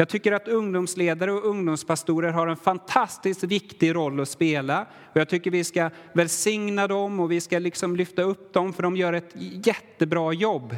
[0.00, 4.86] Jag tycker att ungdomsledare och ungdomspastorer har en fantastiskt viktig roll att spela.
[5.12, 8.82] Och jag tycker vi ska välsigna dem och vi ska liksom lyfta upp dem för
[8.82, 9.32] de gör ett
[9.66, 10.76] jättebra jobb.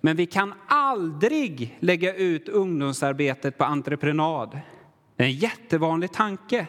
[0.00, 4.60] Men vi kan aldrig lägga ut ungdomsarbetet på entreprenad.
[5.16, 6.66] Det är en jättevanlig tanke.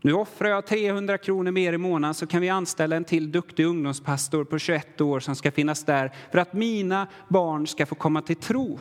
[0.00, 3.66] Nu offrar jag 300 kronor mer i månaden så kan vi anställa en till duktig
[3.66, 8.22] ungdomspastor på 21 år som ska finnas där för att mina barn ska få komma
[8.22, 8.78] till tro.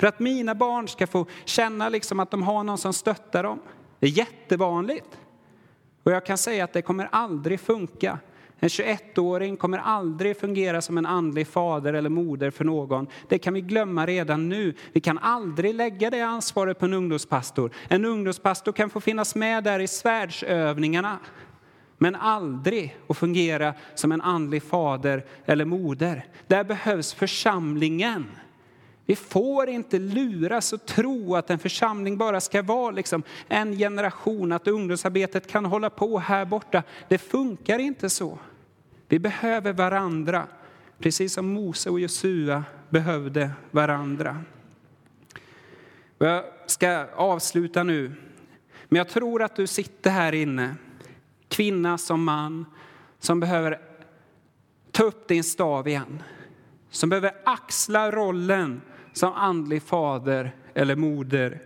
[0.00, 3.60] För att mina barn ska få känna liksom att de har någon som stöttar dem.
[3.98, 5.18] Det är jättevanligt.
[6.02, 8.18] Och jag kan säga att det kommer aldrig funka.
[8.58, 13.06] En 21-åring kommer aldrig fungera som en andlig fader eller moder för någon.
[13.28, 14.74] Det kan vi glömma redan nu.
[14.92, 17.70] Vi kan aldrig lägga det ansvaret på en ungdomspastor.
[17.88, 21.18] En ungdomspastor kan få finnas med där i svärdsövningarna
[21.98, 26.24] men aldrig att fungera som en andlig fader eller moder.
[26.46, 28.26] Där behövs församlingen.
[29.10, 34.52] Vi får inte luras och tro att en församling bara ska vara liksom en generation,
[34.52, 36.82] att ungdomsarbetet kan hålla på här borta.
[37.08, 38.38] Det funkar inte så.
[39.08, 40.46] Vi behöver varandra,
[40.98, 44.38] precis som Mose och Josua behövde varandra.
[46.18, 48.12] Jag ska avsluta nu,
[48.88, 50.76] men jag tror att du sitter här inne,
[51.48, 52.66] kvinna som man,
[53.18, 53.80] som behöver
[54.90, 56.22] ta upp din stav igen.
[56.90, 58.80] Som behöver axla rollen
[59.12, 61.62] som andlig fader eller moder.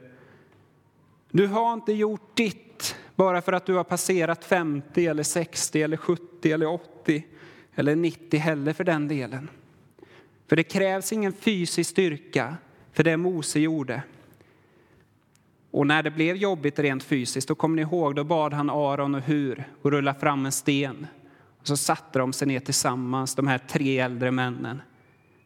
[1.30, 5.96] Du har inte gjort ditt bara för att du har passerat 50 eller 60 eller
[5.96, 7.26] 70 eller 80
[7.74, 9.48] eller 90 heller för den delen.
[10.48, 12.56] För det krävs ingen fysisk styrka
[12.92, 14.02] för det Mose gjorde.
[15.70, 19.14] Och när det blev jobbigt rent fysiskt, då kommer ni ihåg, då bad han Aron
[19.14, 21.06] och Hur att rulla fram en sten.
[21.60, 24.82] Och så satte de sig ner tillsammans, de här tre äldre männen.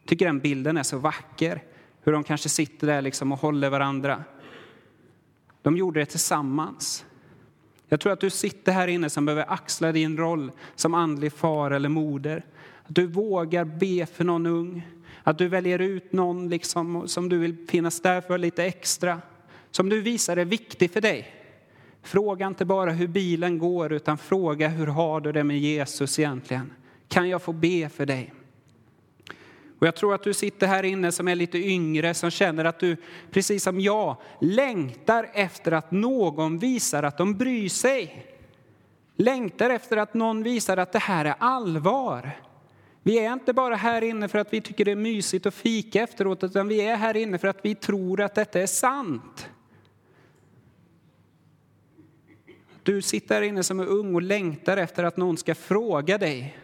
[0.01, 1.63] Jag tycker den bilden är så vacker,
[2.09, 4.23] hur de kanske sitter där liksom och håller varandra.
[5.61, 7.05] De gjorde det tillsammans.
[7.87, 11.71] Jag tror att du sitter här inne som behöver axla din roll som andlig far
[11.71, 12.45] eller moder.
[12.83, 14.87] Att du vågar be för någon ung.
[15.23, 19.21] Att du väljer ut någon liksom som du vill finnas där för lite extra.
[19.71, 21.35] Som du visar är viktig för dig.
[22.03, 26.73] Fråga inte bara hur bilen går, utan fråga hur har du det med Jesus egentligen?
[27.07, 28.33] Kan jag få be för dig?
[29.79, 32.79] Och jag tror att du sitter här inne som är lite yngre, som känner att
[32.79, 32.97] du,
[33.31, 38.25] precis som jag, längtar efter att någon visar att de bryr sig.
[39.15, 42.31] Längtar efter att någon visar att det här är allvar.
[43.03, 46.03] Vi är inte bara här inne för att vi tycker det är mysigt att fika
[46.03, 49.49] efteråt, utan vi är här inne för att vi tror att detta är sant.
[52.83, 56.57] Du sitter här inne som är ung och längtar efter att någon ska fråga dig,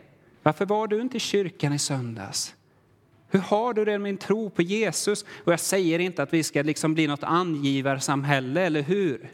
[0.44, 2.56] varför var du inte i kyrkan i söndags?
[3.30, 5.26] Hur har du det med din tro på Jesus?
[5.44, 9.32] Och jag säger inte att vi ska liksom bli något angivarsamhälle, eller hur?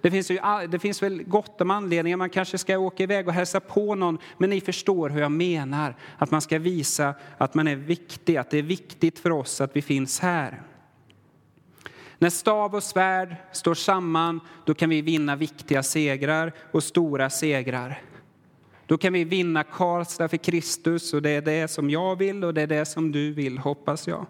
[0.00, 3.34] Det finns, ju, det finns väl gott om anledningar, man kanske ska åka iväg och
[3.34, 7.68] hälsa på någon, men ni förstår hur jag menar, att man ska visa att man
[7.68, 10.62] är viktig, att det är viktigt för oss att vi finns här.
[12.18, 18.02] När stav och svärd står samman, då kan vi vinna viktiga segrar och stora segrar.
[18.86, 22.54] Då kan vi vinna Karlstad för Kristus och det är det som jag vill och
[22.54, 24.26] det är det som du vill, hoppas jag.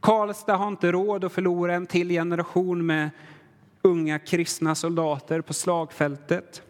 [0.00, 3.10] Karlstad har inte råd att förlora en till generation med
[3.82, 6.62] unga kristna soldater på slagfältet.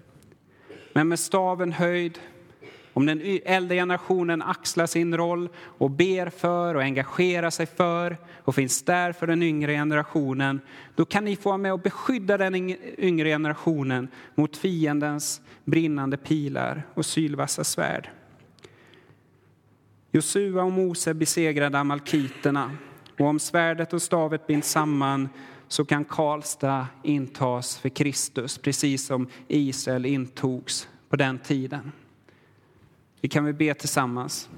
[0.92, 2.18] Men med staven höjd
[2.92, 8.54] om den äldre generationen axlar sin roll och ber för och engagerar sig för och
[8.54, 10.60] finns där för den yngre generationen,
[10.94, 12.54] då kan ni få vara med och beskydda den
[12.98, 18.10] yngre generationen mot fiendens brinnande pilar och sylvassa svärd.
[20.10, 22.70] Josua och Mose besegrade amalkiterna
[23.18, 25.28] och om svärdet och stavet binds samman
[25.68, 31.92] så kan Karlstad intas för Kristus, precis som Israel intogs på den tiden.
[33.24, 34.48] Vi kan väl be tillsammans.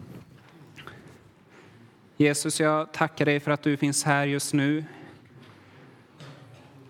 [2.16, 4.84] Jesus, jag tackar dig för att du finns här just nu.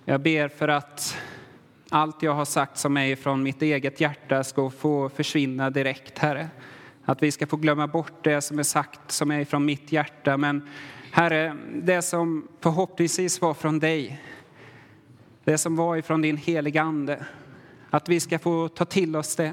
[0.04, 1.16] Jag ber för att
[1.88, 6.48] allt jag har sagt som är från mitt eget hjärta ska få försvinna direkt, Herre.
[7.04, 10.36] Att vi ska få glömma bort det som är sagt som är från mitt hjärta.
[10.36, 10.68] Men
[11.10, 14.22] Herre, det som förhoppningsvis var från dig,
[15.44, 17.24] det som var ifrån din heliga Ande,
[17.90, 19.52] att vi ska få ta till oss det.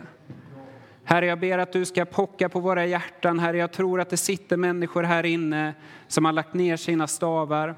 [1.11, 3.39] Herre, jag ber att du ska pocka på våra hjärtan.
[3.39, 5.73] Herre, jag tror att det sitter människor här inne
[6.07, 7.75] som har lagt ner sina stavar,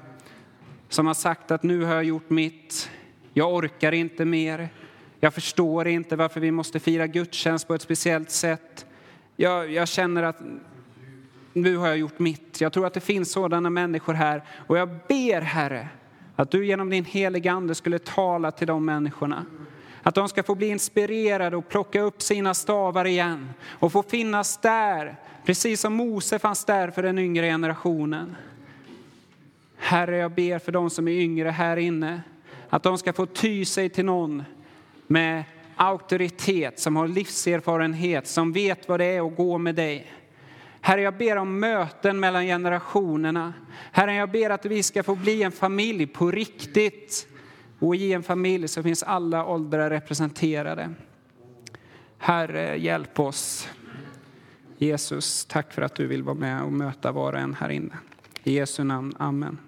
[0.88, 2.90] som har sagt att nu har jag gjort mitt,
[3.32, 4.68] jag orkar inte mer,
[5.20, 8.86] jag förstår inte varför vi måste fira gudstjänst på ett speciellt sätt.
[9.36, 10.38] Jag, jag känner att
[11.52, 12.60] nu har jag gjort mitt.
[12.60, 15.88] Jag tror att det finns sådana människor här och jag ber Herre
[16.36, 19.46] att du genom din heliga Ande skulle tala till de människorna.
[20.06, 24.56] Att de ska få bli inspirerade och plocka upp sina stavar igen och få finnas
[24.56, 28.36] där, precis som Mose fanns där för den yngre generationen.
[29.76, 32.22] Herre, jag ber för de som är yngre här inne,
[32.68, 34.42] att de ska få ty sig till någon
[35.06, 35.44] med
[35.76, 40.12] auktoritet, som har livserfarenhet, som vet vad det är att gå med dig.
[40.80, 43.52] Herre, jag ber om möten mellan generationerna.
[43.92, 47.28] Herre, jag ber att vi ska få bli en familj på riktigt.
[47.84, 50.90] Och i en familj så finns alla åldrar representerade.
[52.18, 53.68] Herre, hjälp oss.
[54.78, 57.98] Jesus, tack för att du vill vara med och möta var och en här inne.
[58.44, 59.58] I Jesu namn, amen.